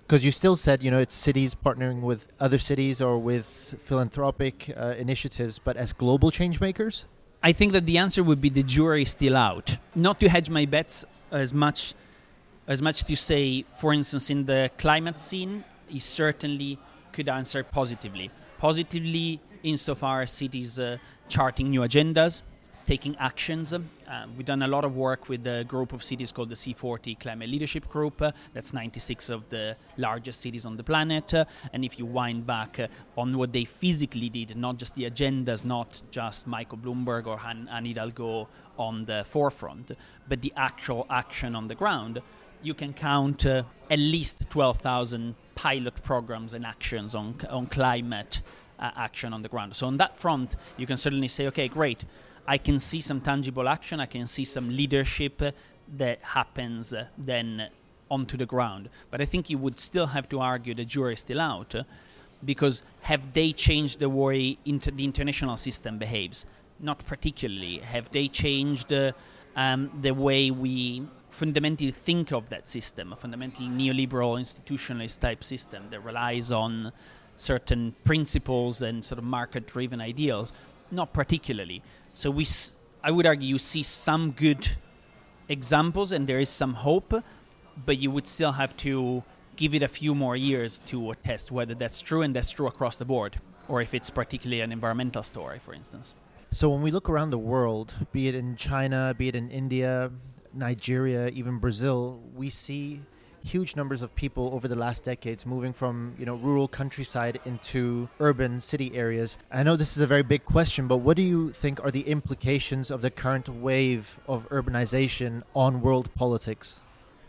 Because 0.00 0.24
you 0.24 0.32
still 0.32 0.56
said, 0.56 0.82
you 0.82 0.90
know, 0.90 0.98
it's 0.98 1.14
cities 1.14 1.54
partnering 1.54 2.00
with 2.00 2.28
other 2.40 2.58
cities 2.58 3.00
or 3.00 3.18
with 3.18 3.78
philanthropic 3.84 4.72
uh, 4.76 4.94
initiatives, 4.98 5.58
but 5.58 5.76
as 5.76 5.92
global 5.92 6.30
change 6.30 6.60
makers? 6.60 7.06
I 7.42 7.52
think 7.52 7.72
that 7.72 7.86
the 7.86 7.98
answer 7.98 8.22
would 8.22 8.40
be 8.40 8.48
the 8.48 8.62
jury 8.62 9.02
is 9.02 9.10
still 9.10 9.36
out. 9.36 9.76
Not 9.94 10.20
to 10.20 10.28
hedge 10.28 10.48
my 10.48 10.64
bets 10.64 11.04
as 11.30 11.52
much 11.52 11.94
as 12.68 12.80
much 12.80 13.04
to 13.04 13.16
say, 13.16 13.64
for 13.80 13.92
instance, 13.92 14.30
in 14.30 14.46
the 14.46 14.70
climate 14.78 15.18
scene, 15.18 15.64
you 15.88 16.00
certainly 16.00 16.78
could 17.12 17.28
answer 17.28 17.64
positively. 17.64 18.30
Positively 18.62 19.40
insofar 19.64 20.22
as 20.22 20.30
cities 20.30 20.78
uh, 20.78 20.96
charting 21.28 21.70
new 21.70 21.80
agendas, 21.80 22.42
taking 22.86 23.16
actions. 23.16 23.72
Um, 23.72 23.82
we've 24.36 24.46
done 24.46 24.62
a 24.62 24.68
lot 24.68 24.84
of 24.84 24.94
work 24.94 25.28
with 25.28 25.44
a 25.48 25.64
group 25.64 25.92
of 25.92 26.04
cities 26.04 26.30
called 26.30 26.48
the 26.48 26.54
C40 26.54 27.18
Climate 27.18 27.48
Leadership 27.48 27.88
Group. 27.88 28.22
Uh, 28.22 28.30
that's 28.54 28.72
96 28.72 29.30
of 29.30 29.48
the 29.48 29.76
largest 29.96 30.40
cities 30.40 30.64
on 30.64 30.76
the 30.76 30.84
planet. 30.84 31.34
Uh, 31.34 31.44
and 31.72 31.84
if 31.84 31.98
you 31.98 32.06
wind 32.06 32.46
back 32.46 32.78
uh, 32.78 32.86
on 33.16 33.36
what 33.36 33.52
they 33.52 33.64
physically 33.64 34.28
did, 34.28 34.56
not 34.56 34.76
just 34.76 34.94
the 34.94 35.10
agendas, 35.10 35.64
not 35.64 36.00
just 36.12 36.46
Michael 36.46 36.78
Bloomberg 36.78 37.26
or 37.26 37.38
Han- 37.38 37.68
Anne 37.68 37.86
Hidalgo 37.86 38.46
on 38.78 39.02
the 39.02 39.26
forefront, 39.28 39.90
but 40.28 40.40
the 40.40 40.52
actual 40.56 41.04
action 41.10 41.56
on 41.56 41.66
the 41.66 41.74
ground, 41.74 42.22
you 42.62 42.74
can 42.74 42.92
count 42.92 43.44
uh, 43.44 43.64
at 43.90 43.98
least 43.98 44.48
12,000 44.50 45.34
pilot 45.54 46.02
programs 46.02 46.54
and 46.54 46.64
actions 46.64 47.14
on, 47.14 47.36
on 47.50 47.66
climate 47.66 48.42
uh, 48.78 48.90
action 48.96 49.32
on 49.32 49.42
the 49.42 49.48
ground. 49.48 49.76
So 49.76 49.86
on 49.86 49.96
that 49.98 50.16
front, 50.16 50.56
you 50.76 50.86
can 50.86 50.96
certainly 50.96 51.28
say, 51.28 51.46
okay, 51.48 51.68
great. 51.68 52.04
I 52.46 52.58
can 52.58 52.78
see 52.78 53.00
some 53.00 53.20
tangible 53.20 53.68
action. 53.68 54.00
I 54.00 54.06
can 54.06 54.26
see 54.26 54.44
some 54.44 54.68
leadership 54.68 55.40
uh, 55.40 55.52
that 55.96 56.20
happens 56.22 56.92
uh, 56.92 57.06
then 57.18 57.68
onto 58.10 58.36
the 58.36 58.46
ground. 58.46 58.88
But 59.10 59.20
I 59.20 59.24
think 59.24 59.48
you 59.50 59.58
would 59.58 59.78
still 59.78 60.08
have 60.08 60.28
to 60.30 60.40
argue 60.40 60.74
the 60.74 60.84
jury 60.84 61.14
is 61.14 61.20
still 61.20 61.40
out 61.40 61.74
uh, 61.74 61.84
because 62.44 62.82
have 63.02 63.32
they 63.32 63.52
changed 63.52 64.00
the 64.00 64.08
way 64.08 64.58
inter- 64.64 64.90
the 64.90 65.04
international 65.04 65.56
system 65.56 65.98
behaves? 65.98 66.44
Not 66.80 67.04
particularly. 67.06 67.78
Have 67.78 68.10
they 68.10 68.28
changed 68.28 68.92
uh, 68.92 69.12
um, 69.54 69.90
the 70.00 70.12
way 70.12 70.50
we 70.50 71.06
fundamentally 71.32 71.90
think 71.90 72.32
of 72.32 72.48
that 72.50 72.68
system, 72.68 73.12
a 73.12 73.16
fundamentally 73.16 73.68
neoliberal 73.68 74.38
institutionalist 74.38 75.18
type 75.18 75.42
system 75.42 75.88
that 75.90 76.00
relies 76.00 76.52
on 76.52 76.92
certain 77.36 77.94
principles 78.04 78.82
and 78.82 79.02
sort 79.02 79.18
of 79.18 79.24
market 79.24 79.66
driven 79.66 80.00
ideals. 80.00 80.52
Not 80.90 81.12
particularly. 81.14 81.82
So 82.12 82.30
we, 82.30 82.46
I 83.02 83.10
would 83.10 83.26
argue, 83.26 83.48
you 83.48 83.58
see 83.58 83.82
some 83.82 84.32
good 84.32 84.76
examples 85.48 86.12
and 86.12 86.28
there 86.28 86.38
is 86.38 86.50
some 86.50 86.74
hope, 86.74 87.14
but 87.86 87.98
you 87.98 88.10
would 88.10 88.28
still 88.28 88.52
have 88.52 88.76
to 88.78 89.24
give 89.56 89.74
it 89.74 89.82
a 89.82 89.88
few 89.88 90.14
more 90.14 90.36
years 90.36 90.80
to 90.86 91.14
test 91.24 91.50
whether 91.50 91.74
that's 91.74 92.02
true 92.02 92.20
and 92.22 92.36
that's 92.36 92.50
true 92.50 92.66
across 92.66 92.96
the 92.96 93.04
board, 93.06 93.40
or 93.68 93.80
if 93.80 93.94
it's 93.94 94.10
particularly 94.10 94.60
an 94.60 94.70
environmental 94.70 95.22
story, 95.22 95.58
for 95.58 95.72
instance. 95.72 96.14
So 96.50 96.68
when 96.68 96.82
we 96.82 96.90
look 96.90 97.08
around 97.08 97.30
the 97.30 97.38
world, 97.38 97.94
be 98.12 98.28
it 98.28 98.34
in 98.34 98.56
China, 98.56 99.14
be 99.16 99.28
it 99.28 99.34
in 99.34 99.50
India, 99.50 100.10
Nigeria, 100.54 101.28
even 101.28 101.58
Brazil, 101.58 102.20
we 102.34 102.50
see 102.50 103.02
huge 103.44 103.74
numbers 103.74 104.02
of 104.02 104.14
people 104.14 104.50
over 104.52 104.68
the 104.68 104.76
last 104.76 105.04
decades 105.04 105.44
moving 105.44 105.72
from 105.72 106.14
you 106.18 106.24
know 106.24 106.36
rural 106.36 106.68
countryside 106.68 107.40
into 107.44 108.08
urban 108.20 108.60
city 108.60 108.94
areas. 108.94 109.36
I 109.50 109.62
know 109.62 109.76
this 109.76 109.96
is 109.96 110.02
a 110.02 110.06
very 110.06 110.22
big 110.22 110.44
question, 110.44 110.86
but 110.86 110.98
what 110.98 111.16
do 111.16 111.22
you 111.22 111.50
think 111.50 111.82
are 111.84 111.90
the 111.90 112.02
implications 112.02 112.90
of 112.90 113.02
the 113.02 113.10
current 113.10 113.48
wave 113.48 114.20
of 114.28 114.48
urbanization 114.50 115.42
on 115.54 115.80
world 115.80 116.14
politics? 116.14 116.80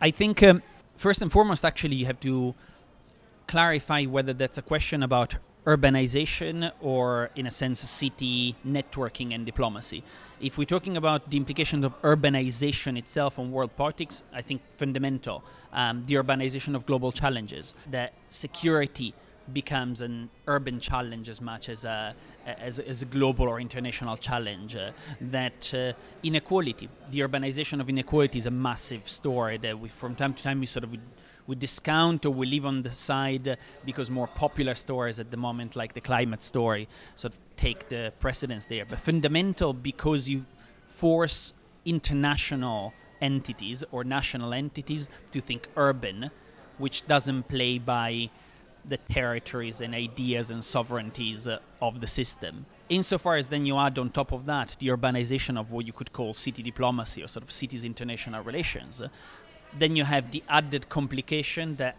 I 0.01 0.11
think 0.11 0.43
um, 0.43 0.61
first 0.97 1.21
and 1.21 1.31
foremost, 1.31 1.65
actually, 1.65 1.95
you 1.95 2.05
have 2.05 2.19
to 2.21 2.53
clarify 3.47 4.03
whether 4.03 4.33
that's 4.33 4.57
a 4.57 4.61
question 4.61 5.03
about 5.03 5.35
urbanization 5.65 6.71
or, 6.81 7.29
in 7.35 7.47
a 7.47 7.51
sense, 7.51 7.79
city 7.79 8.55
networking 8.67 9.33
and 9.33 9.45
diplomacy. 9.45 10.03
If 10.41 10.57
we're 10.57 10.65
talking 10.65 10.97
about 10.97 11.29
the 11.29 11.37
implications 11.37 11.85
of 11.85 11.99
urbanization 12.01 12.97
itself 12.97 13.39
on 13.39 13.51
world 13.51 13.75
politics, 13.77 14.23
I 14.33 14.41
think 14.41 14.61
fundamental. 14.77 15.43
Um, 15.71 16.03
the 16.05 16.15
urbanization 16.15 16.75
of 16.75 16.85
global 16.85 17.11
challenges, 17.11 17.75
that 17.89 18.13
security 18.27 19.13
becomes 19.51 19.99
an 20.01 20.29
urban 20.47 20.79
challenge 20.79 21.27
as 21.27 21.41
much 21.41 21.67
as 21.67 21.83
a, 21.83 22.15
as, 22.45 22.79
as 22.79 23.01
a 23.01 23.05
global 23.05 23.47
or 23.47 23.59
international 23.59 24.15
challenge. 24.17 24.75
Uh, 24.75 24.91
that 25.19 25.73
uh, 25.73 25.93
inequality, 26.23 26.89
the 27.11 27.19
urbanization 27.19 27.79
of 27.79 27.89
inequality, 27.89 28.37
is 28.37 28.45
a 28.45 28.51
massive 28.51 29.07
story 29.07 29.57
that 29.57 29.77
we, 29.79 29.89
from 29.89 30.15
time 30.15 30.33
to 30.33 30.43
time, 30.43 30.59
we 30.59 30.65
sort 30.65 30.83
of 30.83 30.93
we 31.47 31.55
discount 31.55 32.25
or 32.25 32.31
we 32.31 32.45
leave 32.45 32.65
on 32.65 32.83
the 32.83 32.89
side 32.89 33.57
because 33.85 34.09
more 34.09 34.27
popular 34.27 34.75
stories 34.75 35.19
at 35.19 35.31
the 35.31 35.37
moment, 35.37 35.75
like 35.75 35.93
the 35.93 36.01
climate 36.01 36.43
story, 36.43 36.87
sort 37.15 37.33
of 37.33 37.39
take 37.57 37.89
the 37.89 38.13
precedence 38.19 38.65
there. 38.65 38.85
But 38.85 38.99
fundamental 38.99 39.73
because 39.73 40.29
you 40.29 40.45
force 40.87 41.53
international 41.85 42.93
entities 43.21 43.83
or 43.91 44.03
national 44.03 44.53
entities 44.53 45.09
to 45.31 45.41
think 45.41 45.67
urban, 45.75 46.31
which 46.77 47.07
doesn't 47.07 47.47
play 47.47 47.77
by 47.77 48.29
the 48.85 48.97
territories 48.97 49.81
and 49.81 49.95
ideas 49.95 50.51
and 50.51 50.63
sovereignties 50.63 51.47
uh, 51.47 51.59
of 51.81 52.01
the 52.01 52.07
system. 52.07 52.65
Insofar 52.89 53.37
as 53.37 53.47
then 53.47 53.65
you 53.65 53.77
add 53.77 53.97
on 53.97 54.09
top 54.09 54.33
of 54.33 54.45
that 54.45 54.75
the 54.79 54.87
urbanization 54.87 55.57
of 55.57 55.71
what 55.71 55.87
you 55.87 55.93
could 55.93 56.11
call 56.11 56.33
city 56.33 56.61
diplomacy 56.61 57.23
or 57.23 57.27
sort 57.27 57.43
of 57.43 57.51
cities 57.51 57.85
international 57.85 58.43
relations, 58.43 59.01
then 59.79 59.95
you 59.95 60.03
have 60.03 60.31
the 60.31 60.43
added 60.49 60.89
complication 60.89 61.75
that 61.77 61.95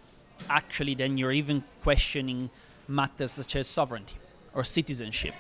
actually 0.49 0.95
then 0.95 1.19
you're 1.19 1.33
even 1.33 1.64
questioning 1.83 2.50
matters 2.88 3.33
such 3.33 3.57
as 3.57 3.66
sovereignty 3.66 4.16
or 4.54 4.64
citizenship. 4.64 5.35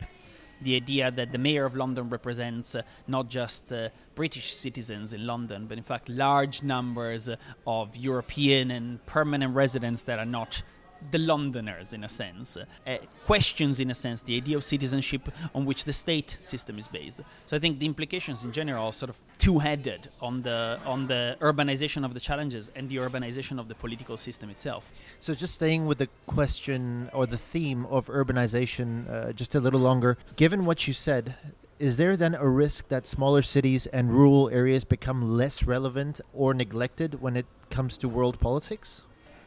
The 0.62 0.76
idea 0.76 1.10
that 1.10 1.32
the 1.32 1.38
mayor 1.38 1.64
of 1.66 1.76
London 1.76 2.08
represents 2.08 2.74
uh, 2.74 2.82
not 3.06 3.28
just 3.28 3.70
uh, 3.72 3.90
British 4.14 4.54
citizens 4.54 5.12
in 5.12 5.26
London, 5.26 5.66
but 5.66 5.76
in 5.76 5.84
fact 5.84 6.08
large 6.08 6.62
numbers 6.62 7.28
uh, 7.28 7.36
of 7.66 7.96
European 7.96 8.70
and 8.70 9.04
permanent 9.04 9.54
residents 9.54 10.02
that 10.02 10.18
are 10.18 10.24
not 10.24 10.62
the 11.10 11.18
Londoners, 11.18 11.92
in 11.92 12.04
a 12.04 12.08
sense, 12.08 12.56
uh, 12.56 12.96
questions, 13.24 13.80
in 13.80 13.90
a 13.90 13.94
sense, 13.94 14.22
the 14.22 14.36
idea 14.36 14.56
of 14.56 14.64
citizenship 14.64 15.28
on 15.54 15.64
which 15.64 15.84
the 15.84 15.92
state 15.92 16.38
system 16.40 16.78
is 16.78 16.88
based. 16.88 17.20
So 17.46 17.56
I 17.56 17.60
think 17.60 17.78
the 17.78 17.86
implications 17.86 18.44
in 18.44 18.52
general 18.52 18.86
are 18.86 18.92
sort 18.92 19.10
of 19.10 19.16
two-headed 19.38 20.08
on 20.20 20.42
the 20.42 20.78
on 20.84 21.06
the 21.06 21.36
urbanization 21.40 22.04
of 22.04 22.14
the 22.14 22.20
challenges 22.20 22.70
and 22.74 22.88
the 22.88 22.96
urbanization 22.96 23.58
of 23.58 23.68
the 23.68 23.74
political 23.74 24.16
system 24.16 24.50
itself. 24.50 24.90
So 25.20 25.34
just 25.34 25.54
staying 25.54 25.86
with 25.86 25.98
the 25.98 26.08
question 26.26 27.10
or 27.12 27.26
the 27.26 27.38
theme 27.38 27.86
of 27.86 28.06
urbanization, 28.06 29.10
uh, 29.10 29.32
just 29.32 29.54
a 29.54 29.60
little 29.60 29.80
longer. 29.80 30.16
Given 30.36 30.64
what 30.64 30.86
you 30.86 30.94
said, 30.94 31.36
is 31.78 31.96
there 31.96 32.16
then 32.16 32.34
a 32.34 32.48
risk 32.48 32.88
that 32.88 33.06
smaller 33.06 33.42
cities 33.42 33.86
and 33.86 34.12
rural 34.12 34.48
areas 34.50 34.84
become 34.84 35.36
less 35.36 35.64
relevant 35.64 36.20
or 36.32 36.54
neglected 36.54 37.20
when 37.20 37.36
it 37.36 37.46
comes 37.70 37.98
to 37.98 38.08
world 38.08 38.38
politics? 38.40 39.02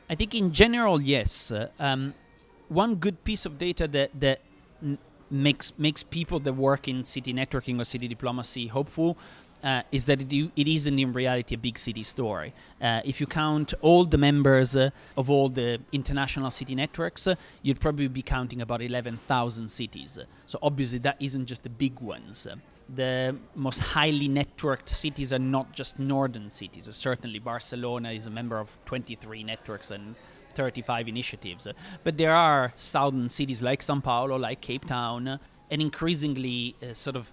I 0.10 0.16
think 0.16 0.34
in 0.34 0.54
general, 0.54 1.02
yes. 1.02 1.52
Um, 1.80 2.14
one 2.70 2.96
good 2.96 3.24
piece 3.24 3.46
of 3.46 3.58
data 3.58 3.88
that 3.88 4.12
that 4.20 4.40
n- 4.82 4.98
makes 5.30 5.74
makes 5.78 6.04
people 6.04 6.40
that 6.40 6.54
work 6.54 6.88
in 6.88 7.04
city 7.06 7.34
networking 7.34 7.80
or 7.80 7.86
city 7.86 8.08
diplomacy 8.08 8.68
hopeful 8.68 9.18
uh, 9.64 9.82
is 9.92 10.06
that 10.06 10.22
it, 10.22 10.52
it 10.56 10.68
isn't 10.68 11.00
in 11.00 11.14
reality 11.14 11.56
a 11.56 11.58
big 11.58 11.78
city 11.78 12.04
story. 12.04 12.54
Uh, 12.82 13.02
if 13.04 13.20
you 13.20 13.28
count 13.28 13.74
all 13.82 14.06
the 14.06 14.18
members 14.18 14.76
uh, 14.76 14.90
of 15.16 15.30
all 15.30 15.50
the 15.50 15.80
international 15.92 16.52
city 16.52 16.76
networks, 16.76 17.28
uh, 17.28 17.36
you'd 17.62 17.80
probably 17.80 18.08
be 18.08 18.22
counting 18.22 18.62
about 18.62 18.82
11,000 18.82 19.68
cities. 19.70 20.20
So 20.46 20.60
obviously, 20.62 21.00
that 21.00 21.18
isn't 21.20 21.48
just 21.48 21.64
the 21.64 21.70
big 21.70 22.00
ones. 22.00 22.48
The 22.90 23.36
most 23.56 23.80
highly 23.80 24.30
networked 24.30 24.90
cities 24.90 25.34
are 25.34 25.40
not 25.40 25.74
just 25.74 26.00
northern 26.00 26.50
cities. 26.52 26.88
certainly, 26.96 27.40
Barcelona 27.40 28.12
is 28.12 28.28
a 28.28 28.30
member 28.30 28.60
of 28.60 28.78
23 28.86 29.44
networks 29.44 29.92
and 29.92 30.16
35 30.56 31.08
initiatives. 31.08 31.68
but 32.04 32.18
there 32.18 32.34
are 32.34 32.74
southern 32.78 33.30
cities 33.30 33.62
like 33.62 33.82
Sao 33.82 34.00
Paulo, 34.00 34.38
like 34.38 34.62
Cape 34.62 34.86
Town, 34.86 35.40
and 35.70 35.82
increasingly 35.82 36.76
uh, 36.82 36.94
sort 36.94 37.16
of 37.16 37.32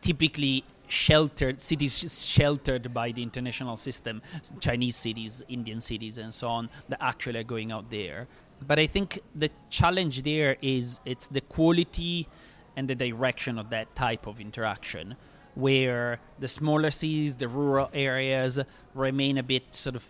typically 0.00 0.64
sheltered 0.88 1.60
cities 1.60 2.24
sheltered 2.24 2.94
by 2.94 3.10
the 3.10 3.20
international 3.20 3.76
system 3.76 4.22
chinese 4.60 4.94
cities 4.94 5.42
indian 5.48 5.80
cities 5.80 6.16
and 6.16 6.32
so 6.32 6.46
on 6.46 6.70
that 6.88 6.98
actually 7.02 7.40
are 7.40 7.44
going 7.44 7.72
out 7.72 7.90
there 7.90 8.28
but 8.64 8.78
i 8.78 8.86
think 8.86 9.18
the 9.34 9.50
challenge 9.68 10.22
there 10.22 10.56
is 10.62 11.00
it's 11.04 11.26
the 11.26 11.40
quality 11.40 12.28
and 12.76 12.88
the 12.88 12.94
direction 12.94 13.58
of 13.58 13.70
that 13.70 13.94
type 13.96 14.26
of 14.26 14.40
interaction 14.40 15.16
where 15.54 16.20
the 16.38 16.48
smaller 16.48 16.90
cities 16.90 17.34
the 17.36 17.48
rural 17.48 17.88
areas 17.94 18.60
remain 18.94 19.38
a 19.38 19.42
bit 19.42 19.74
sort 19.74 19.96
of 19.96 20.04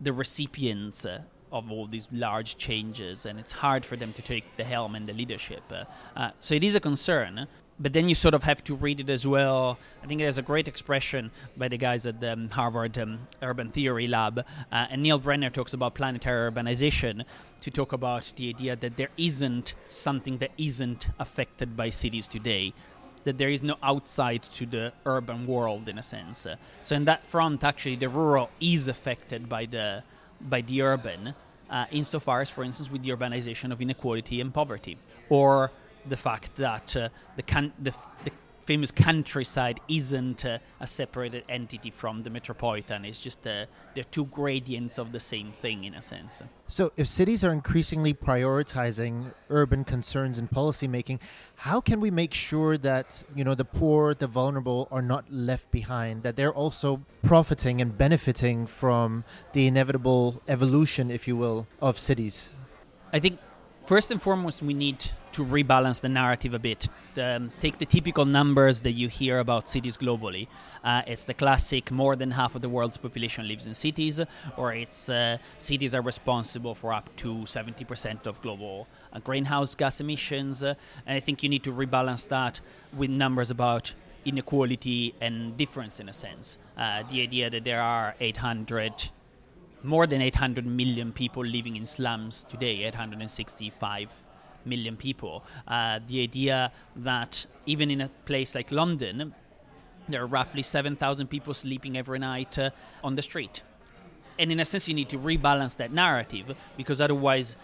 the 0.00 0.12
recipients 0.12 1.04
uh, 1.04 1.20
of 1.52 1.70
all 1.70 1.86
these 1.86 2.08
large 2.12 2.56
changes, 2.56 3.24
and 3.24 3.38
it's 3.38 3.52
hard 3.52 3.84
for 3.84 3.96
them 3.96 4.12
to 4.12 4.22
take 4.22 4.44
the 4.56 4.64
helm 4.64 4.94
and 4.94 5.08
the 5.08 5.12
leadership. 5.12 5.62
Uh, 5.70 5.84
uh, 6.16 6.30
so 6.40 6.54
it 6.54 6.64
is 6.64 6.74
a 6.74 6.80
concern, 6.80 7.46
but 7.78 7.92
then 7.92 8.08
you 8.08 8.14
sort 8.14 8.34
of 8.34 8.42
have 8.44 8.64
to 8.64 8.74
read 8.74 9.00
it 9.00 9.10
as 9.10 9.26
well. 9.26 9.78
I 10.02 10.06
think 10.06 10.20
there's 10.20 10.38
a 10.38 10.42
great 10.42 10.66
expression 10.66 11.30
by 11.56 11.68
the 11.68 11.76
guys 11.76 12.06
at 12.06 12.20
the 12.20 12.32
um, 12.32 12.48
Harvard 12.48 12.96
um, 12.98 13.26
Urban 13.42 13.70
Theory 13.70 14.06
Lab, 14.06 14.38
uh, 14.38 14.86
and 14.90 15.02
Neil 15.02 15.18
Brenner 15.18 15.50
talks 15.50 15.74
about 15.74 15.94
planetary 15.94 16.50
urbanization 16.50 17.24
to 17.60 17.70
talk 17.70 17.92
about 17.92 18.32
the 18.36 18.48
idea 18.48 18.76
that 18.76 18.96
there 18.96 19.10
isn't 19.16 19.74
something 19.88 20.38
that 20.38 20.52
isn't 20.56 21.08
affected 21.18 21.76
by 21.76 21.90
cities 21.90 22.28
today. 22.28 22.72
That 23.24 23.38
there 23.38 23.50
is 23.50 23.62
no 23.62 23.76
outside 23.82 24.42
to 24.54 24.66
the 24.66 24.92
urban 25.04 25.46
world 25.46 25.88
in 25.88 25.98
a 25.98 26.02
sense. 26.02 26.46
So 26.84 26.94
in 26.94 27.06
that 27.06 27.26
front, 27.26 27.64
actually, 27.64 27.96
the 27.96 28.08
rural 28.08 28.50
is 28.60 28.86
affected 28.86 29.48
by 29.48 29.66
the 29.66 30.04
by 30.40 30.60
the 30.60 30.82
urban, 30.82 31.34
uh, 31.68 31.86
insofar 31.90 32.42
as, 32.42 32.50
for 32.50 32.62
instance, 32.62 32.90
with 32.90 33.02
the 33.02 33.10
urbanization 33.10 33.72
of 33.72 33.80
inequality 33.80 34.40
and 34.40 34.52
poverty, 34.54 34.98
or 35.28 35.72
the 36.08 36.16
fact 36.16 36.56
that 36.56 36.96
uh, 36.96 37.08
the, 37.36 37.42
can- 37.42 37.72
the, 37.78 37.94
the, 38.24 38.32
famous 38.66 38.90
countryside 38.90 39.80
isn't 39.88 40.44
uh, 40.44 40.58
a 40.80 40.86
separated 40.86 41.44
entity 41.48 41.90
from 41.90 42.24
the 42.24 42.30
metropolitan. 42.30 43.04
It's 43.04 43.20
just 43.20 43.46
uh, 43.46 43.66
they're 43.94 44.04
two 44.04 44.26
gradients 44.26 44.98
of 44.98 45.12
the 45.12 45.20
same 45.20 45.52
thing 45.52 45.84
in 45.84 45.94
a 45.94 46.02
sense. 46.02 46.42
So, 46.66 46.92
if 46.96 47.06
cities 47.06 47.44
are 47.44 47.52
increasingly 47.52 48.12
prioritizing 48.12 49.32
urban 49.48 49.84
concerns 49.84 50.36
in 50.38 50.48
policymaking, 50.48 51.20
how 51.54 51.80
can 51.80 52.00
we 52.00 52.10
make 52.10 52.34
sure 52.34 52.76
that 52.78 53.22
you 53.34 53.44
know 53.44 53.54
the 53.54 53.64
poor, 53.64 54.14
the 54.14 54.26
vulnerable, 54.26 54.88
are 54.90 55.02
not 55.02 55.24
left 55.30 55.70
behind? 55.70 56.24
That 56.24 56.34
they're 56.34 56.54
also 56.54 57.02
profiting 57.22 57.80
and 57.80 57.96
benefiting 57.96 58.66
from 58.66 59.24
the 59.52 59.66
inevitable 59.66 60.42
evolution, 60.48 61.10
if 61.10 61.28
you 61.28 61.36
will, 61.36 61.68
of 61.80 61.98
cities. 61.98 62.50
I 63.12 63.20
think 63.20 63.38
first 63.86 64.10
and 64.10 64.20
foremost 64.20 64.60
we 64.62 64.74
need 64.74 65.04
to 65.36 65.44
rebalance 65.44 66.00
the 66.00 66.08
narrative 66.08 66.54
a 66.54 66.58
bit. 66.58 66.88
Um, 67.18 67.52
take 67.60 67.76
the 67.76 67.84
typical 67.84 68.24
numbers 68.24 68.80
that 68.80 68.92
you 68.92 69.08
hear 69.08 69.38
about 69.38 69.68
cities 69.68 69.98
globally. 69.98 70.48
Uh, 70.82 71.02
it's 71.06 71.24
the 71.24 71.34
classic 71.34 71.90
more 71.90 72.16
than 72.16 72.30
half 72.30 72.54
of 72.54 72.62
the 72.62 72.70
world's 72.70 72.96
population 72.96 73.46
lives 73.46 73.66
in 73.66 73.74
cities, 73.74 74.18
or 74.56 74.72
it's 74.72 75.10
uh, 75.10 75.36
cities 75.58 75.94
are 75.94 76.00
responsible 76.00 76.74
for 76.74 76.94
up 76.94 77.14
to 77.16 77.34
70% 77.44 78.26
of 78.26 78.40
global 78.40 78.88
uh, 79.12 79.18
greenhouse 79.18 79.74
gas 79.74 80.00
emissions. 80.00 80.62
Uh, 80.62 80.74
and 81.04 81.16
I 81.18 81.20
think 81.20 81.42
you 81.42 81.50
need 81.50 81.64
to 81.64 81.72
rebalance 81.72 82.26
that 82.28 82.60
with 82.96 83.10
numbers 83.10 83.50
about 83.50 83.92
inequality 84.24 85.14
and 85.20 85.54
difference 85.58 86.00
in 86.00 86.08
a 86.08 86.14
sense. 86.14 86.58
Uh, 86.78 87.02
the 87.10 87.20
idea 87.20 87.50
that 87.50 87.64
there 87.64 87.82
are 87.82 88.14
800 88.20 89.10
more 89.82 90.06
than 90.06 90.22
800 90.22 90.66
million 90.66 91.12
people 91.12 91.44
living 91.44 91.76
in 91.76 91.84
slums 91.84 92.44
today, 92.44 92.84
865 92.84 94.25
million 94.66 94.96
people. 94.96 95.44
Uh, 95.66 96.00
the 96.06 96.22
idea 96.22 96.72
that 96.96 97.46
even 97.66 97.90
in 97.90 98.00
a 98.00 98.08
place 98.24 98.54
like 98.54 98.70
London, 98.70 99.34
there 100.08 100.22
are 100.22 100.26
roughly 100.26 100.62
7,000 100.62 101.26
people 101.28 101.54
sleeping 101.54 101.96
every 101.96 102.18
night 102.18 102.58
uh, 102.58 102.70
on 103.02 103.16
the 103.16 103.22
street. 103.22 103.62
And 104.38 104.52
in 104.52 104.60
a 104.60 104.64
sense, 104.64 104.86
you 104.86 104.94
need 104.94 105.08
to 105.08 105.18
rebalance 105.18 105.76
that 105.78 105.92
narrative 105.92 106.54
because 106.76 107.00
otherwise, 107.00 107.56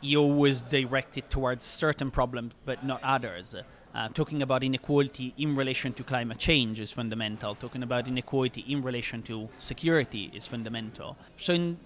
you 0.00 0.20
always 0.20 0.62
direct 0.62 1.18
it 1.18 1.28
towards 1.28 1.64
certain 1.64 2.10
problems 2.10 2.52
but 2.64 2.84
not 2.84 3.02
others. 3.02 3.54
Uh, 3.92 4.08
talking 4.08 4.40
about 4.40 4.62
inequality 4.62 5.34
in 5.36 5.56
relation 5.56 5.92
to 5.92 6.04
climate 6.04 6.38
change 6.38 6.78
is 6.78 6.92
fundamental. 6.92 7.56
Talking 7.56 7.82
about 7.82 8.06
inequality 8.06 8.64
in 8.68 8.82
relation 8.82 9.20
to 9.22 9.48
security 9.58 10.30
is 10.32 10.46
fundamental. 10.46 11.16
So, 11.36 11.52
in 11.54 11.78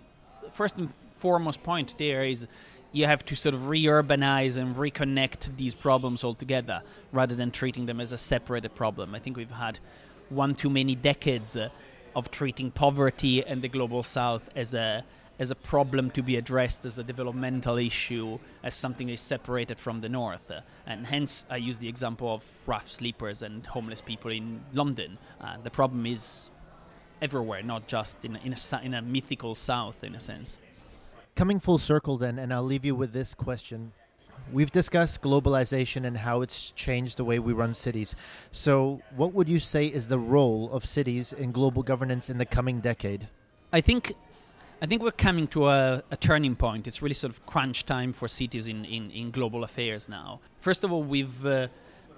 first 0.52 0.76
and 0.76 0.92
foremost 1.18 1.62
point 1.62 1.94
there 1.96 2.24
is 2.24 2.46
you 2.94 3.06
have 3.06 3.24
to 3.24 3.34
sort 3.34 3.56
of 3.56 3.68
re-urbanize 3.68 4.56
and 4.56 4.76
reconnect 4.76 5.56
these 5.56 5.74
problems 5.74 6.22
all 6.22 6.32
together 6.32 6.80
rather 7.10 7.34
than 7.34 7.50
treating 7.50 7.86
them 7.86 8.00
as 8.00 8.12
a 8.12 8.16
separated 8.16 8.72
problem. 8.76 9.16
I 9.16 9.18
think 9.18 9.36
we've 9.36 9.50
had 9.50 9.80
one 10.28 10.54
too 10.54 10.70
many 10.70 10.94
decades 10.94 11.56
uh, 11.56 11.70
of 12.14 12.30
treating 12.30 12.70
poverty 12.70 13.44
and 13.44 13.62
the 13.62 13.68
global 13.68 14.04
south 14.04 14.48
as 14.54 14.74
a 14.74 15.04
as 15.40 15.50
a 15.50 15.56
problem 15.56 16.08
to 16.12 16.22
be 16.22 16.36
addressed 16.36 16.84
as 16.84 16.96
a 16.96 17.02
developmental 17.02 17.76
issue 17.76 18.38
as 18.62 18.72
something 18.72 19.08
is 19.08 19.20
separated 19.20 19.76
from 19.80 20.00
the 20.00 20.08
north. 20.08 20.48
Uh, 20.48 20.60
and 20.86 21.04
hence 21.04 21.44
I 21.50 21.56
use 21.56 21.80
the 21.80 21.88
example 21.88 22.32
of 22.32 22.44
rough 22.66 22.88
sleepers 22.88 23.42
and 23.42 23.66
homeless 23.66 24.00
people 24.00 24.30
in 24.30 24.60
London. 24.72 25.18
Uh, 25.40 25.56
the 25.60 25.70
problem 25.70 26.06
is 26.06 26.50
everywhere 27.20 27.64
not 27.64 27.88
just 27.88 28.24
in, 28.24 28.36
in, 28.36 28.54
a, 28.54 28.80
in 28.84 28.94
a 28.94 29.02
mythical 29.02 29.56
south 29.56 30.04
in 30.04 30.14
a 30.14 30.20
sense 30.20 30.60
coming 31.34 31.60
full 31.60 31.78
circle 31.78 32.16
then 32.18 32.38
and 32.38 32.52
I'll 32.52 32.62
leave 32.62 32.84
you 32.84 32.94
with 32.94 33.12
this 33.12 33.34
question 33.34 33.92
We've 34.52 34.70
discussed 34.70 35.22
globalization 35.22 36.06
and 36.06 36.18
how 36.18 36.42
it's 36.42 36.70
changed 36.72 37.16
the 37.16 37.24
way 37.24 37.38
we 37.38 37.52
run 37.52 37.72
cities. 37.72 38.14
So, 38.52 39.00
what 39.16 39.32
would 39.32 39.48
you 39.48 39.58
say 39.58 39.86
is 39.86 40.08
the 40.08 40.18
role 40.18 40.70
of 40.70 40.84
cities 40.84 41.32
in 41.32 41.50
global 41.50 41.82
governance 41.82 42.28
in 42.28 42.38
the 42.38 42.44
coming 42.44 42.80
decade? 42.80 43.28
I 43.72 43.80
think 43.80 44.14
I 44.82 44.86
think 44.86 45.02
we're 45.02 45.12
coming 45.12 45.46
to 45.48 45.68
a, 45.68 46.02
a, 46.10 46.16
turning 46.16 46.56
point. 46.56 46.86
It's 46.86 47.00
really 47.00 47.14
sort 47.14 47.32
of 47.32 47.46
crunch 47.46 47.86
time 47.86 48.12
for 48.12 48.28
cities 48.28 48.66
in, 48.66 48.84
in, 48.84 49.10
in 49.12 49.30
global 49.30 49.64
affairs 49.64 50.08
now. 50.08 50.40
First 50.60 50.84
of 50.84 50.92
all, 50.92 51.02
we've 51.02 51.46
uh, 51.46 51.68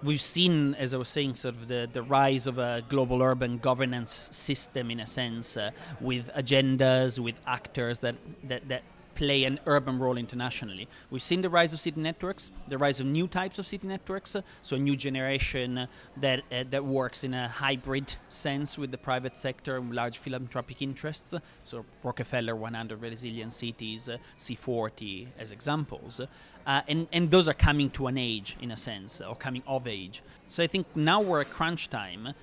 we've 0.03 0.21
seen, 0.21 0.75
as 0.75 0.93
I 0.95 0.97
was 0.97 1.09
saying, 1.09 1.35
sort 1.35 1.55
of 1.55 1.69
the, 1.69 1.89
the 1.93 2.03
rise 2.03 2.47
of 2.47 2.59
a 2.59 2.83
global 2.89 3.23
urban 3.23 3.59
governance 3.59 4.31
system 4.33 4.91
in 4.91 5.01
a 5.01 5.07
sense, 5.07 5.57
uh, 5.57 5.71
with 6.01 6.31
agendas, 6.35 7.19
with 7.19 7.41
actors 7.47 8.01
that, 8.01 8.17
that, 8.45 8.69
that 8.69 8.83
play 9.17 9.45
an 9.45 9.59
urban 9.67 9.99
role 9.99 10.17
internationally. 10.17 10.87
We've 11.11 11.23
seen 11.23 11.43
the 11.43 11.49
rise 11.49 11.73
of 11.73 11.81
city 11.81 12.01
networks, 12.01 12.51
the 12.69 12.79
rise 12.79 13.01
of 13.01 13.07
new 13.07 13.27
types 13.27 13.59
of 13.59 13.67
city 13.67 13.89
networks, 13.89 14.37
uh, 14.37 14.43
so 14.63 14.77
a 14.77 14.79
new 14.79 14.97
generation 14.97 15.79
uh, 15.79 15.87
that 16.19 16.43
uh, 16.53 16.65
that 16.71 16.85
works 16.85 17.25
in 17.25 17.33
a 17.35 17.49
hybrid 17.49 18.15
sense 18.29 18.79
with 18.79 18.91
the 18.91 18.99
private 18.99 19.37
sector 19.39 19.79
and 19.79 19.93
large 19.95 20.19
philanthropic 20.19 20.83
interests. 20.83 21.35
So 21.65 21.85
Rockefeller 22.05 22.55
100 22.55 23.01
Resilient 23.01 23.53
Cities, 23.53 24.09
uh, 24.09 24.19
C40 24.39 25.29
as 25.39 25.51
examples, 25.51 26.21
uh, 26.21 26.83
and 26.87 27.09
and 27.13 27.31
those 27.31 27.49
are 27.49 27.59
coming 27.69 27.91
to 27.91 28.07
an 28.07 28.19
age 28.19 28.57
in 28.61 28.71
a 28.71 28.77
sense, 28.77 29.21
or 29.21 29.35
coming 29.35 29.63
of 29.67 29.87
age. 29.87 30.23
So 30.47 30.63
I 30.63 30.67
think 30.67 30.87
now 30.95 31.21
we're 31.21 31.41
at 31.41 31.51
crunch 31.51 31.89
time, 31.89 32.35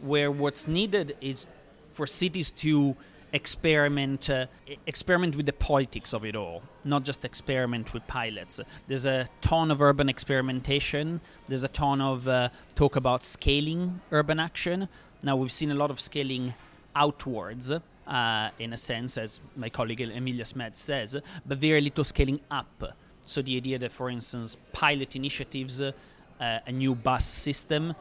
where 0.00 0.30
what's 0.30 0.66
needed 0.66 1.16
is 1.20 1.46
for 1.92 2.06
cities 2.06 2.50
to 2.50 2.96
experiment 3.32 4.28
uh, 4.28 4.46
experiment 4.86 5.36
with 5.36 5.46
the 5.46 5.52
politics 5.52 6.12
of 6.12 6.24
it 6.24 6.36
all 6.36 6.62
not 6.84 7.04
just 7.04 7.24
experiment 7.24 7.92
with 7.92 8.06
pilots. 8.06 8.60
There's 8.88 9.06
a 9.06 9.26
ton 9.40 9.70
of 9.70 9.80
urban 9.80 10.08
experimentation. 10.08 11.20
There's 11.46 11.64
a 11.64 11.68
ton 11.68 12.00
of 12.00 12.26
uh, 12.28 12.48
talk 12.74 12.96
about 12.96 13.22
scaling 13.22 14.00
urban 14.10 14.40
action. 14.40 14.88
Now 15.22 15.36
we've 15.36 15.52
seen 15.52 15.70
a 15.70 15.74
lot 15.74 15.90
of 15.90 16.00
scaling 16.00 16.54
outwards 16.94 17.70
uh, 17.70 18.50
in 18.58 18.72
a 18.72 18.76
sense 18.76 19.16
as 19.16 19.40
my 19.56 19.68
colleague 19.68 20.00
Emilia 20.00 20.44
Smeds 20.44 20.76
says 20.76 21.16
but 21.46 21.58
very 21.58 21.80
little 21.80 22.04
scaling 22.04 22.40
up. 22.50 22.96
So 23.24 23.40
the 23.40 23.56
idea 23.56 23.78
that 23.78 23.92
for 23.92 24.10
instance 24.10 24.56
pilot 24.72 25.14
initiatives 25.14 25.80
uh, 25.80 25.92
a 26.40 26.72
new 26.72 26.94
bus 26.94 27.24
system 27.24 27.94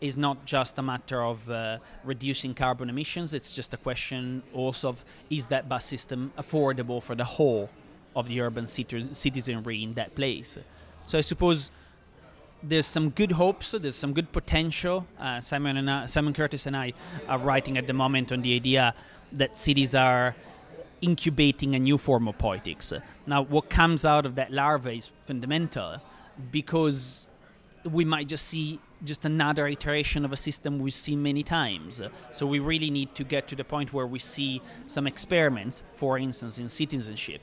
is 0.00 0.16
not 0.16 0.44
just 0.44 0.78
a 0.78 0.82
matter 0.82 1.22
of 1.22 1.48
uh, 1.50 1.78
reducing 2.04 2.54
carbon 2.54 2.88
emissions, 2.88 3.34
it's 3.34 3.52
just 3.52 3.74
a 3.74 3.76
question 3.76 4.42
also 4.54 4.88
of 4.90 5.04
is 5.30 5.46
that 5.48 5.68
bus 5.68 5.84
system 5.84 6.32
affordable 6.38 7.02
for 7.02 7.14
the 7.14 7.24
whole 7.24 7.68
of 8.14 8.28
the 8.28 8.40
urban 8.40 8.66
citizenry 8.66 9.82
in 9.82 9.92
that 9.92 10.14
place. 10.14 10.58
So 11.06 11.18
I 11.18 11.20
suppose 11.20 11.70
there's 12.62 12.86
some 12.86 13.10
good 13.10 13.32
hopes, 13.32 13.72
there's 13.72 13.96
some 13.96 14.12
good 14.12 14.32
potential. 14.32 15.06
Uh, 15.18 15.40
Simon, 15.40 15.76
and 15.76 15.90
I, 15.90 16.06
Simon 16.06 16.32
Curtis 16.32 16.66
and 16.66 16.76
I 16.76 16.92
are 17.28 17.38
writing 17.38 17.78
at 17.78 17.86
the 17.86 17.92
moment 17.92 18.32
on 18.32 18.42
the 18.42 18.54
idea 18.54 18.94
that 19.32 19.56
cities 19.56 19.94
are 19.94 20.34
incubating 21.00 21.74
a 21.74 21.78
new 21.78 21.98
form 21.98 22.26
of 22.26 22.36
politics. 22.38 22.92
Now, 23.26 23.42
what 23.42 23.70
comes 23.70 24.04
out 24.04 24.26
of 24.26 24.34
that 24.34 24.52
larva 24.52 24.90
is 24.92 25.10
fundamental 25.26 26.00
because 26.50 27.28
we 27.84 28.04
might 28.04 28.26
just 28.28 28.46
see 28.46 28.80
just 29.04 29.24
another 29.24 29.66
iteration 29.66 30.24
of 30.24 30.32
a 30.32 30.36
system 30.36 30.78
we've 30.78 30.92
seen 30.92 31.22
many 31.22 31.42
times. 31.42 32.00
So 32.32 32.46
we 32.46 32.58
really 32.58 32.90
need 32.90 33.14
to 33.14 33.24
get 33.24 33.48
to 33.48 33.56
the 33.56 33.64
point 33.64 33.92
where 33.92 34.06
we 34.06 34.18
see 34.18 34.60
some 34.86 35.06
experiments, 35.06 35.82
for 35.94 36.18
instance, 36.18 36.58
in 36.58 36.68
citizenship, 36.68 37.42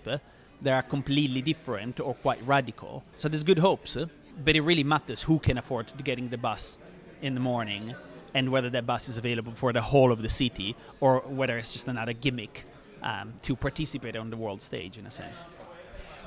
that 0.61 0.73
are 0.73 0.83
completely 0.83 1.41
different 1.41 1.99
or 1.99 2.15
quite 2.15 2.45
radical. 2.45 3.03
So 3.17 3.27
there's 3.27 3.43
good 3.43 3.59
hopes, 3.59 3.97
but 4.43 4.55
it 4.55 4.61
really 4.61 4.83
matters 4.83 5.21
who 5.23 5.39
can 5.39 5.57
afford 5.57 5.87
to 5.87 6.03
getting 6.03 6.29
the 6.29 6.37
bus 6.37 6.79
in 7.21 7.33
the 7.33 7.39
morning 7.39 7.95
and 8.33 8.51
whether 8.51 8.69
that 8.69 8.85
bus 8.85 9.07
is 9.07 9.17
available 9.17 9.53
for 9.53 9.71
the 9.71 9.81
whole 9.81 10.11
of 10.11 10.21
the 10.21 10.29
city 10.29 10.75
or 10.99 11.19
whether 11.21 11.57
it's 11.57 11.71
just 11.71 11.87
another 11.87 12.13
gimmick 12.13 12.65
um, 13.01 13.33
to 13.43 13.55
participate 13.55 14.15
on 14.15 14.29
the 14.29 14.37
world 14.37 14.61
stage 14.61 14.97
in 14.97 15.05
a 15.05 15.11
sense. 15.11 15.45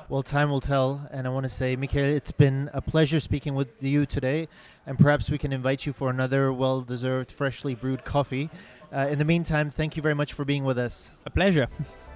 Well, 0.09 0.23
time 0.23 0.49
will 0.49 0.59
tell. 0.59 1.07
And 1.11 1.27
I 1.27 1.29
want 1.29 1.43
to 1.43 1.49
say, 1.49 1.75
Michele, 1.75 2.05
it's 2.05 2.31
been 2.31 2.71
a 2.73 2.81
pleasure 2.81 3.19
speaking 3.19 3.53
with 3.53 3.67
you 3.79 4.07
today. 4.07 4.47
And 4.87 4.97
perhaps 4.97 5.29
we 5.29 5.37
can 5.37 5.53
invite 5.53 5.85
you 5.85 5.93
for 5.93 6.09
another 6.09 6.51
well 6.51 6.81
deserved, 6.81 7.31
freshly 7.31 7.75
brewed 7.75 8.03
coffee. 8.05 8.49
Uh, 8.91 9.07
in 9.11 9.19
the 9.19 9.25
meantime, 9.25 9.69
thank 9.69 9.95
you 9.95 10.01
very 10.01 10.15
much 10.15 10.33
for 10.33 10.45
being 10.45 10.63
with 10.63 10.79
us. 10.79 11.11
A 11.27 11.29
pleasure. 11.29 11.67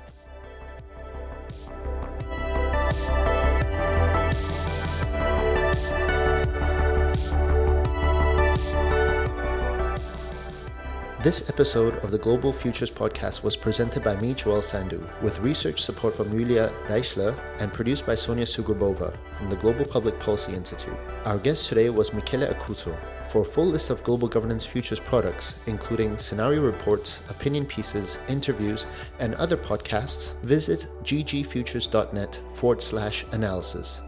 This 11.23 11.47
episode 11.47 12.03
of 12.03 12.12
the 12.12 12.17
Global 12.17 12.51
Futures 12.51 12.91
Podcast 12.91 13.43
was 13.43 13.55
presented 13.55 14.03
by 14.03 14.17
me, 14.17 14.33
Joel 14.33 14.62
Sandu, 14.62 15.07
with 15.21 15.39
research 15.39 15.81
support 15.81 16.17
from 16.17 16.29
Julia 16.29 16.69
Reichler 16.89 17.33
and 17.59 17.71
produced 17.71 18.05
by 18.05 18.13
Sonia 18.13 18.43
Sugubova 18.43 19.15
from 19.38 19.49
the 19.49 19.55
Global 19.55 19.86
Public 19.86 20.19
Policy 20.19 20.53
Institute. 20.53 20.97
Our 21.23 21.38
guest 21.38 21.69
today 21.69 21.89
was 21.89 22.12
Michele 22.12 22.53
Acuto. 22.53 22.93
For 23.29 23.43
a 23.43 23.45
full 23.45 23.67
list 23.67 23.89
of 23.89 24.03
Global 24.03 24.27
Governance 24.27 24.65
Futures 24.65 24.99
products, 24.99 25.55
including 25.65 26.17
scenario 26.17 26.62
reports, 26.62 27.23
opinion 27.29 27.67
pieces, 27.67 28.19
interviews, 28.27 28.86
and 29.19 29.33
other 29.36 29.55
podcasts, 29.55 30.38
visit 30.41 30.88
ggfutures.net 31.05 32.41
forward 32.53 32.81
slash 32.81 33.25
analysis. 33.31 34.01